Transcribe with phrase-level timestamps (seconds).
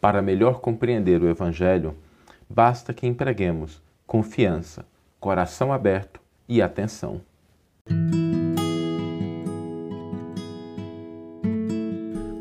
[0.00, 1.94] Para melhor compreender o Evangelho,
[2.48, 4.86] basta que empreguemos confiança,
[5.20, 7.20] coração aberto e atenção.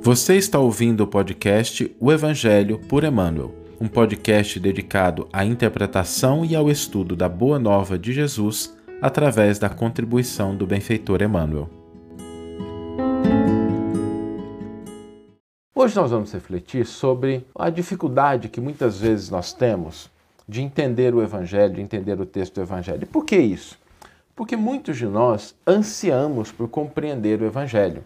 [0.02, 6.56] Você está ouvindo o podcast O Evangelho por Emmanuel, um podcast dedicado à interpretação e
[6.56, 11.79] ao estudo da Boa Nova de Jesus através da contribuição do benfeitor Emmanuel.
[15.90, 20.08] Hoje nós vamos refletir sobre a dificuldade que muitas vezes nós temos
[20.48, 23.08] de entender o Evangelho, de entender o texto do Evangelho.
[23.08, 23.76] Por que isso?
[24.36, 28.04] Porque muitos de nós ansiamos por compreender o Evangelho.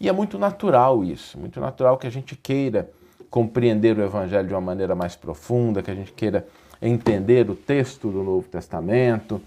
[0.00, 2.90] E é muito natural isso, muito natural que a gente queira
[3.28, 6.48] compreender o Evangelho de uma maneira mais profunda, que a gente queira
[6.80, 9.42] entender o texto do Novo Testamento.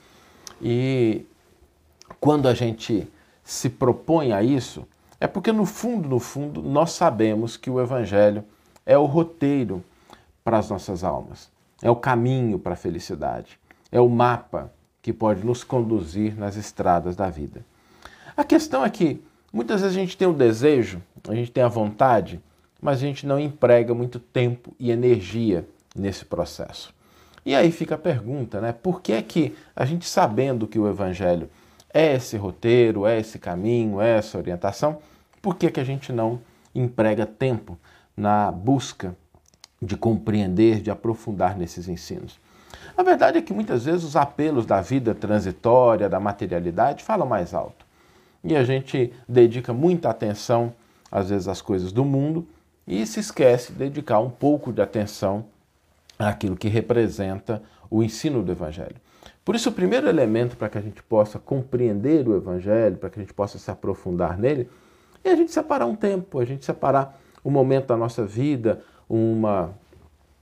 [0.61, 1.25] E
[2.19, 3.07] quando a gente
[3.43, 4.87] se propõe a isso,
[5.19, 8.43] é porque no fundo, no fundo, nós sabemos que o Evangelho
[8.85, 9.83] é o roteiro
[10.43, 11.49] para as nossas almas,
[11.81, 13.59] é o caminho para a felicidade,
[13.91, 17.65] é o mapa que pode nos conduzir nas estradas da vida.
[18.35, 21.67] A questão é que Muitas vezes a gente tem o desejo, a gente tem a
[21.67, 22.39] vontade,
[22.79, 26.93] mas a gente não emprega muito tempo e energia nesse processo.
[27.43, 28.71] E aí fica a pergunta, né?
[28.71, 31.49] Por que é que a gente sabendo que o evangelho
[31.93, 34.99] é esse roteiro, é esse caminho, é essa orientação,
[35.41, 36.39] por que que a gente não
[36.73, 37.77] emprega tempo
[38.15, 39.15] na busca
[39.81, 42.39] de compreender, de aprofundar nesses ensinos?
[42.95, 47.53] A verdade é que muitas vezes os apelos da vida transitória, da materialidade, falam mais
[47.53, 47.89] alto
[48.43, 50.73] e a gente dedica muita atenção,
[51.11, 52.47] às vezes, às coisas do mundo
[52.87, 55.45] e se esquece de dedicar um pouco de atenção
[56.17, 58.95] àquilo que representa o ensino do Evangelho.
[59.49, 63.19] Por isso, o primeiro elemento para que a gente possa compreender o Evangelho, para que
[63.19, 64.69] a gente possa se aprofundar nele,
[65.23, 69.71] é a gente separar um tempo, a gente separar um momento da nossa vida, uma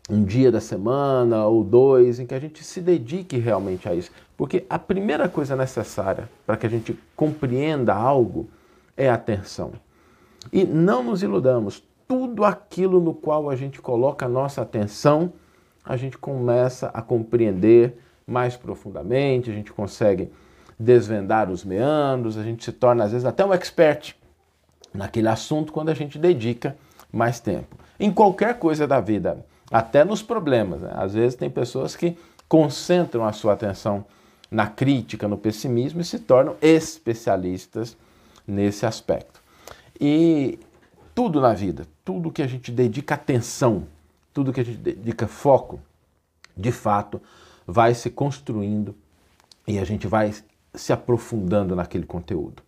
[0.09, 4.11] um dia da semana ou dois em que a gente se dedique realmente a isso.
[4.35, 8.49] Porque a primeira coisa necessária para que a gente compreenda algo
[8.97, 9.71] é a atenção.
[10.51, 15.31] E não nos iludamos, tudo aquilo no qual a gente coloca a nossa atenção,
[15.85, 20.29] a gente começa a compreender mais profundamente, a gente consegue
[20.77, 24.15] desvendar os meandros, a gente se torna às vezes até um expert
[24.93, 26.75] naquele assunto quando a gente dedica
[27.11, 27.77] mais tempo.
[27.99, 30.81] Em qualquer coisa da vida até nos problemas.
[30.81, 30.91] Né?
[30.93, 32.17] Às vezes tem pessoas que
[32.47, 34.05] concentram a sua atenção
[34.49, 37.97] na crítica, no pessimismo e se tornam especialistas
[38.47, 39.41] nesse aspecto.
[39.99, 40.59] E
[41.13, 43.87] tudo na vida, tudo que a gente dedica atenção,
[44.33, 45.81] tudo que a gente dedica foco,
[46.55, 47.21] de fato,
[47.67, 48.95] vai se construindo
[49.67, 50.33] e a gente vai
[50.73, 52.63] se aprofundando naquele conteúdo.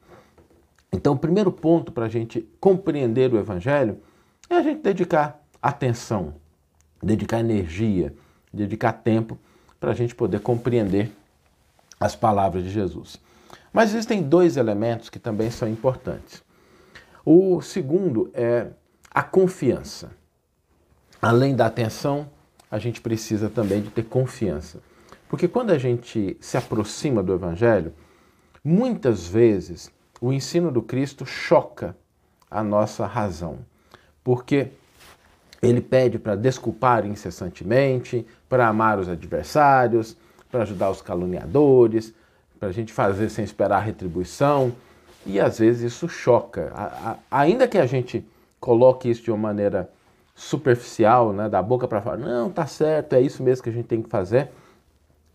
[0.91, 4.01] Então, o primeiro ponto para a gente compreender o Evangelho
[4.49, 6.33] é a gente dedicar atenção,
[7.01, 8.13] dedicar energia,
[8.51, 9.37] dedicar tempo
[9.79, 11.11] para a gente poder compreender
[11.99, 13.17] as palavras de Jesus.
[13.71, 16.43] Mas existem dois elementos que também são importantes.
[17.23, 18.67] O segundo é
[19.11, 20.11] a confiança.
[21.21, 22.29] Além da atenção,
[22.71, 24.81] a gente precisa também de ter confiança.
[25.29, 27.93] Porque quando a gente se aproxima do Evangelho,
[28.63, 31.95] muitas vezes o ensino do Cristo choca
[32.49, 33.59] a nossa razão.
[34.23, 34.69] Porque
[35.61, 40.17] ele pede para desculpar incessantemente, para amar os adversários,
[40.49, 42.11] para ajudar os caluniadores,
[42.59, 44.73] para a gente fazer sem esperar retribuição.
[45.27, 46.73] E às vezes isso choca.
[47.29, 48.25] ainda que a gente
[48.59, 49.89] coloque isso de uma maneira
[50.33, 53.85] superficial, né, da boca para fora, não, tá certo, é isso mesmo que a gente
[53.85, 54.49] tem que fazer.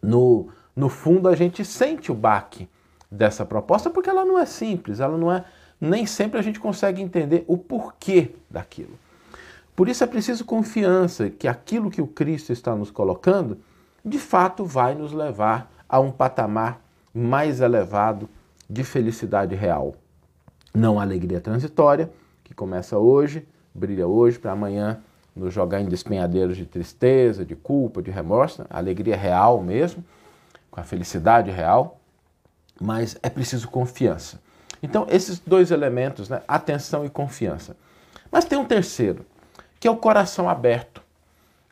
[0.05, 2.69] No, no fundo, a gente sente o baque
[3.11, 5.45] dessa proposta porque ela não é simples, ela não é.
[5.81, 8.99] Nem sempre a gente consegue entender o porquê daquilo.
[9.75, 13.59] Por isso é preciso confiança que aquilo que o Cristo está nos colocando,
[14.05, 16.81] de fato vai nos levar a um patamar
[17.13, 18.29] mais elevado
[18.69, 19.95] de felicidade real.
[20.73, 22.11] Não a alegria transitória,
[22.43, 25.01] que começa hoje, brilha hoje para amanhã
[25.35, 30.05] nos jogar em despenhadeiros de tristeza, de culpa, de remorso, a alegria real mesmo,
[30.71, 32.01] com a felicidade real,
[32.81, 34.41] mas é preciso confiança.
[34.83, 37.77] Então, esses dois elementos, né, atenção e confiança.
[38.31, 39.25] Mas tem um terceiro,
[39.81, 41.03] que é o coração aberto.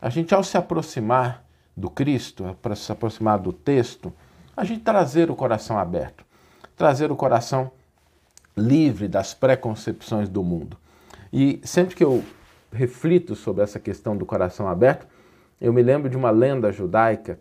[0.01, 1.45] A gente, ao se aproximar
[1.77, 4.13] do Cristo, para se aproximar do texto,
[4.57, 6.25] a gente trazer o coração aberto,
[6.77, 7.71] trazer o coração
[8.57, 10.77] livre das preconcepções do mundo.
[11.33, 12.23] E sempre que eu
[12.73, 15.07] reflito sobre essa questão do coração aberto,
[15.61, 17.39] eu me lembro de uma lenda judaica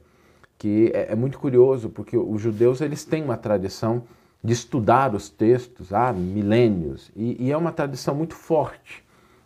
[0.57, 4.03] que é, é muito curioso, porque os judeus eles têm uma tradição
[4.43, 9.03] de estudar os textos há milênios, e, e é uma tradição muito forte.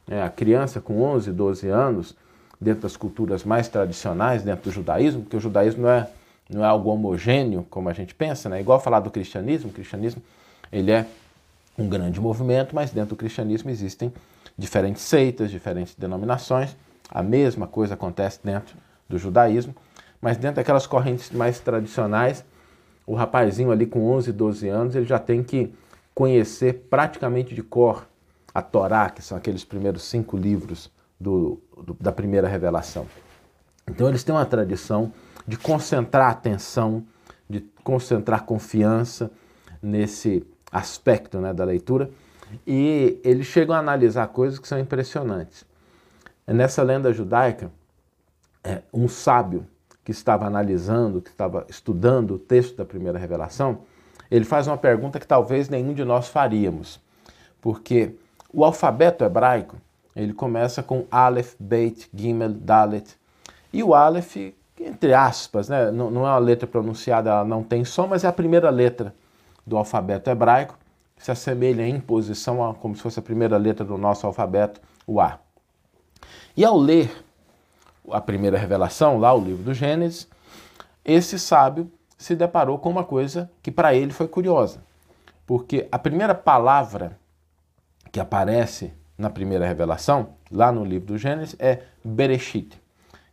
[0.09, 2.15] É, a criança com 11, 12 anos,
[2.59, 6.09] dentro das culturas mais tradicionais, dentro do judaísmo, porque o judaísmo não é,
[6.49, 8.59] não é algo homogêneo, como a gente pensa, né?
[8.59, 10.21] Igual falar do cristianismo, o cristianismo
[10.71, 11.05] ele é
[11.77, 14.13] um grande movimento, mas dentro do cristianismo existem
[14.57, 16.75] diferentes seitas, diferentes denominações.
[17.09, 18.75] A mesma coisa acontece dentro
[19.07, 19.75] do judaísmo,
[20.21, 22.43] mas dentro daquelas correntes mais tradicionais,
[23.05, 25.73] o rapazinho ali com 11, 12 anos, ele já tem que
[26.13, 28.07] conhecer praticamente de cor
[28.53, 33.05] a Torá, que são aqueles primeiros cinco livros do, do, da primeira revelação.
[33.87, 35.11] Então eles têm uma tradição
[35.45, 37.03] de concentrar atenção,
[37.47, 39.29] de concentrar confiança
[39.81, 42.09] nesse aspecto né, da leitura
[42.65, 45.65] e eles chegam a analisar coisas que são impressionantes.
[46.47, 47.71] Nessa lenda judaica,
[48.63, 49.65] é, um sábio
[50.03, 53.79] que estava analisando, que estava estudando o texto da primeira revelação,
[54.29, 56.99] ele faz uma pergunta que talvez nenhum de nós faríamos,
[57.61, 58.15] porque
[58.53, 59.77] o alfabeto hebraico
[60.15, 63.17] ele começa com Aleph, Beit, Gimel, Dalet,
[63.73, 64.37] e o Aleph,
[64.79, 68.27] entre aspas, né, não, não é uma letra pronunciada, ela não tem som, mas é
[68.27, 69.13] a primeira letra
[69.65, 70.77] do alfabeto hebraico,
[71.17, 75.19] se assemelha em posição a como se fosse a primeira letra do nosso alfabeto, o
[75.19, 75.39] A.
[76.55, 77.11] E ao ler
[78.11, 80.27] a primeira revelação, lá o livro do Gênesis,
[81.03, 84.83] esse sábio se deparou com uma coisa que para ele foi curiosa.
[85.45, 87.17] Porque a primeira palavra
[88.11, 92.79] que aparece na primeira revelação, lá no livro do Gênesis, é Bereshit.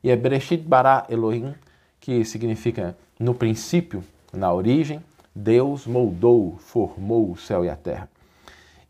[0.02, 1.54] E é Bereshit bara Elohim,
[2.00, 4.02] que significa no princípio,
[4.32, 5.02] na origem,
[5.34, 8.08] Deus moldou, formou o céu e a terra.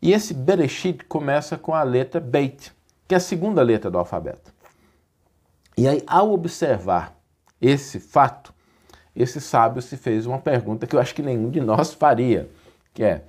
[0.01, 2.73] E esse Bereshit começa com a letra Beit,
[3.07, 4.53] que é a segunda letra do alfabeto.
[5.77, 7.17] E aí, ao observar
[7.61, 8.53] esse fato,
[9.15, 12.49] esse sábio se fez uma pergunta que eu acho que nenhum de nós faria,
[12.93, 13.23] que é: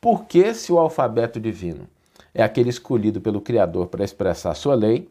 [0.00, 1.88] por que se o alfabeto divino
[2.32, 5.10] é aquele escolhido pelo Criador para expressar sua lei,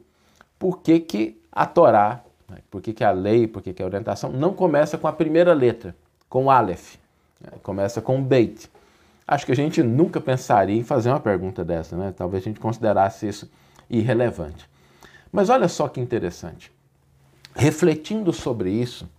[0.57, 3.85] por que, que a Torá, né, por que, que a lei, por que, que a
[3.85, 5.95] orientação não começa com a primeira letra,
[6.29, 7.00] com o Aleph,
[7.63, 8.69] começa com o Beit?
[9.27, 12.13] Acho que a gente nunca pensaria em fazer uma pergunta dessa, né?
[12.15, 13.49] Talvez a gente considerasse isso
[13.89, 14.69] irrelevante.
[15.31, 16.71] Mas olha só que interessante.
[17.55, 19.09] Refletindo sobre isso,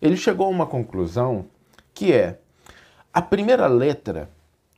[0.00, 1.46] ele chegou a uma conclusão
[1.92, 2.38] que é
[3.12, 4.30] a primeira letra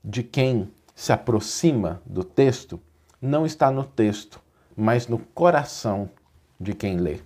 [0.04, 2.80] de quem se aproxima do texto
[3.20, 4.40] não está no texto,
[4.76, 6.10] mas no coração
[6.58, 7.20] de quem lê.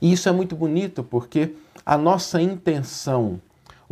[0.00, 3.40] E isso é muito bonito porque a nossa intenção,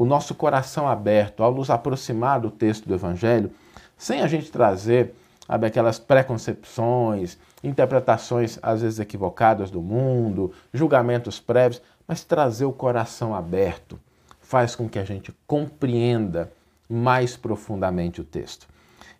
[0.00, 3.50] o nosso coração aberto ao nos aproximar do texto do Evangelho,
[3.98, 5.14] sem a gente trazer
[5.46, 13.34] sabe, aquelas preconcepções, interpretações às vezes equivocadas do mundo, julgamentos prévios, mas trazer o coração
[13.34, 14.00] aberto
[14.40, 16.50] faz com que a gente compreenda
[16.88, 18.66] mais profundamente o texto.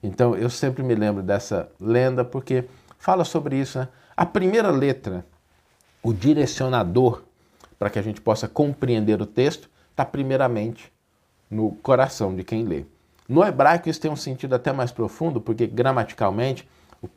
[0.03, 2.65] Então eu sempre me lembro dessa lenda porque
[2.99, 3.79] fala sobre isso.
[3.79, 3.89] Né?
[4.17, 5.27] A primeira letra,
[6.03, 7.23] o direcionador
[7.79, 10.93] para que a gente possa compreender o texto, está primeiramente
[11.51, 12.85] no coração de quem lê.
[13.29, 16.69] No hebraico isso tem um sentido até mais profundo, porque gramaticalmente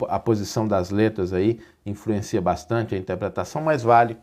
[0.08, 4.18] a posição das letras aí influencia bastante a interpretação, mas vale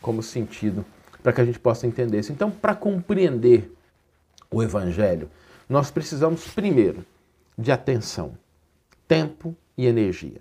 [0.00, 0.84] como sentido
[1.22, 2.32] para que a gente possa entender isso.
[2.32, 3.72] Então, para compreender
[4.50, 5.30] o evangelho,
[5.68, 7.04] nós precisamos primeiro
[7.56, 8.36] de atenção,
[9.08, 10.40] tempo e energia.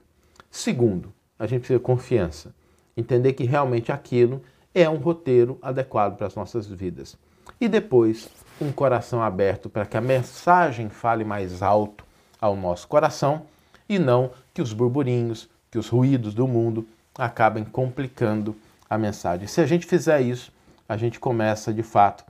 [0.52, 2.54] Segundo, a gente precisa de confiança,
[2.98, 4.42] entender que realmente aquilo
[4.74, 7.18] é um roteiro adequado para as nossas vidas.
[7.64, 8.28] E depois,
[8.60, 12.04] um coração aberto para que a mensagem fale mais alto
[12.42, 13.44] ao nosso coração
[13.88, 16.86] e não que os burburinhos, que os ruídos do mundo
[17.18, 18.54] acabem complicando
[18.90, 19.48] a mensagem.
[19.48, 20.52] Se a gente fizer isso,
[20.90, 22.26] a gente começa de fato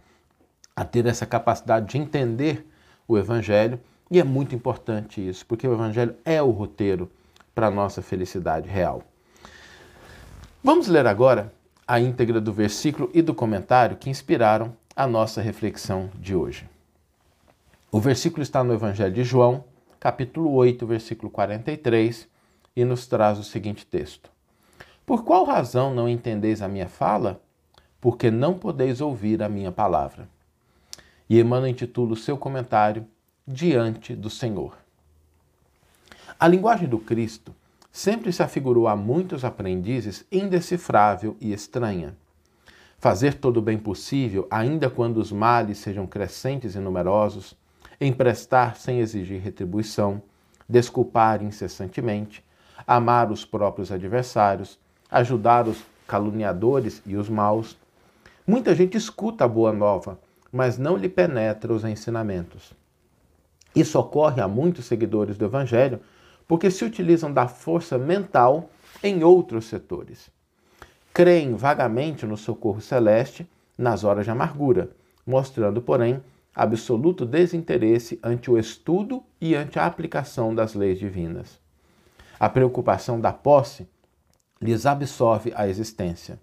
[0.76, 2.64] a ter essa capacidade de entender
[3.08, 3.80] o Evangelho
[4.12, 7.10] e é muito importante isso, porque o Evangelho é o roteiro
[7.56, 9.02] para a nossa felicidade real.
[10.64, 11.52] Vamos ler agora
[11.88, 16.70] a íntegra do versículo e do comentário que inspiraram a nossa reflexão de hoje.
[17.92, 19.64] O versículo está no Evangelho de João,
[20.00, 22.28] capítulo 8, versículo 43,
[22.76, 24.30] e nos traz o seguinte texto:
[25.06, 27.42] Por qual razão não entendeis a minha fala?
[28.00, 30.28] Porque não podeis ouvir a minha palavra.
[31.28, 33.08] E Emmanuel intitula o seu comentário
[33.48, 34.78] Diante do Senhor.
[36.40, 37.54] A linguagem do Cristo
[37.92, 42.16] sempre se afigurou a muitos aprendizes indecifrável e estranha
[43.04, 47.54] fazer todo o bem possível, ainda quando os males sejam crescentes e numerosos,
[48.00, 50.22] emprestar sem exigir retribuição,
[50.70, 52.42] desculpar incessantemente,
[52.88, 54.80] amar os próprios adversários,
[55.12, 57.78] ajudar os caluniadores e os maus.
[58.48, 60.18] Muita gente escuta a boa nova,
[60.50, 62.72] mas não lhe penetra os ensinamentos.
[63.76, 66.00] Isso ocorre a muitos seguidores do Evangelho
[66.48, 68.70] porque se utilizam da força mental
[69.04, 70.32] em outros setores
[71.14, 74.90] creem vagamente no socorro celeste nas horas de amargura,
[75.26, 76.22] mostrando, porém,
[76.56, 81.60] absoluto desinteresse ante o estudo e ante a aplicação das leis divinas.
[82.40, 83.88] A preocupação da posse
[84.60, 86.40] lhes absorve a existência.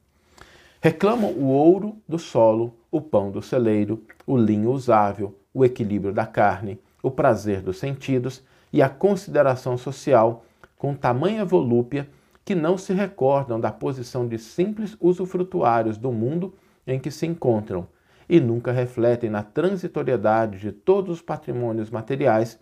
[0.81, 6.27] Reclamam o ouro do solo, o pão do celeiro, o linho usável, o equilíbrio da
[6.27, 10.45] carne, o prazer dos sentidos e a consideração social
[10.79, 12.09] com tamanha volúpia
[12.51, 16.53] que não se recordam da posição de simples usufrutuários do mundo
[16.85, 17.87] em que se encontram
[18.29, 22.59] e nunca refletem na transitoriedade de todos os patrimônios materiais,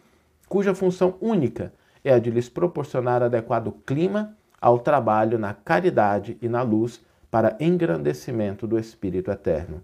[0.47, 1.73] cuja função única
[2.05, 7.57] é a de lhes proporcionar adequado clima ao trabalho na caridade e na luz para
[7.59, 9.83] engrandecimento do Espírito Eterno.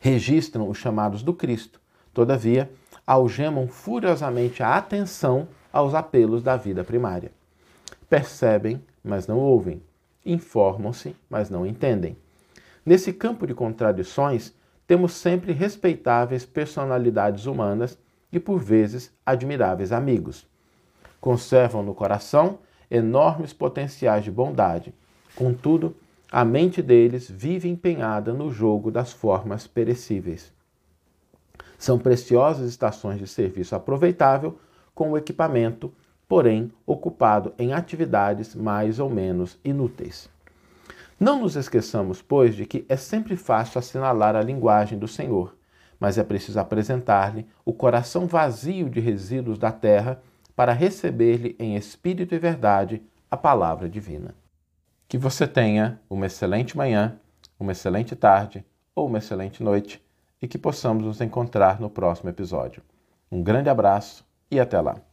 [0.00, 1.78] Registram os chamados do Cristo,
[2.14, 2.70] todavia,
[3.06, 7.30] algemam furiosamente a atenção aos apelos da vida primária.
[8.10, 9.80] Percebem, mas não ouvem.
[10.26, 12.16] Informam-se, mas não entendem.
[12.84, 14.52] Nesse campo de contradições,
[14.84, 17.96] temos sempre respeitáveis personalidades humanas
[18.32, 20.44] e, por vezes, admiráveis amigos.
[21.20, 22.58] Conservam no coração
[22.90, 24.92] enormes potenciais de bondade.
[25.36, 25.94] Contudo,
[26.32, 30.52] a mente deles vive empenhada no jogo das formas perecíveis.
[31.78, 34.58] São preciosas estações de serviço aproveitável
[34.94, 35.92] com o equipamento,
[36.30, 40.30] porém ocupado em atividades mais ou menos inúteis.
[41.18, 45.56] Não nos esqueçamos, pois, de que é sempre fácil assinalar a linguagem do Senhor,
[45.98, 50.22] mas é preciso apresentar-lhe o coração vazio de resíduos da terra
[50.54, 54.32] para receber-lhe em espírito e verdade a palavra divina.
[55.08, 57.18] Que você tenha uma excelente manhã,
[57.58, 60.00] uma excelente tarde ou uma excelente noite
[60.40, 62.84] e que possamos nos encontrar no próximo episódio.
[63.32, 65.09] Um grande abraço e até lá!